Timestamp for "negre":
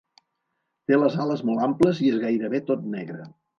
2.99-3.31